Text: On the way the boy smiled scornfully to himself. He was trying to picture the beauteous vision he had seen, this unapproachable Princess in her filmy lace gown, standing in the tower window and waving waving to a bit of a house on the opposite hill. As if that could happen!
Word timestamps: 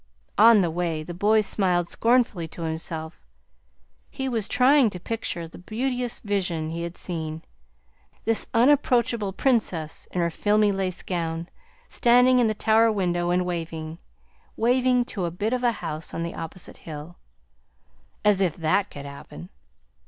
On 0.39 0.61
the 0.61 0.71
way 0.71 1.03
the 1.03 1.13
boy 1.13 1.41
smiled 1.41 1.87
scornfully 1.87 2.47
to 2.47 2.63
himself. 2.63 3.23
He 4.09 4.27
was 4.27 4.47
trying 4.47 4.89
to 4.89 4.99
picture 4.99 5.47
the 5.47 5.59
beauteous 5.59 6.21
vision 6.21 6.71
he 6.71 6.81
had 6.81 6.97
seen, 6.97 7.43
this 8.25 8.47
unapproachable 8.51 9.31
Princess 9.33 10.07
in 10.09 10.19
her 10.19 10.31
filmy 10.31 10.71
lace 10.71 11.03
gown, 11.03 11.49
standing 11.87 12.39
in 12.39 12.47
the 12.47 12.55
tower 12.55 12.91
window 12.91 13.29
and 13.29 13.45
waving 13.45 13.99
waving 14.57 15.05
to 15.05 15.25
a 15.25 15.29
bit 15.29 15.53
of 15.53 15.63
a 15.63 15.71
house 15.85 16.15
on 16.15 16.23
the 16.23 16.33
opposite 16.33 16.77
hill. 16.77 17.17
As 18.25 18.41
if 18.41 18.55
that 18.55 18.89
could 18.89 19.05
happen! 19.05 19.49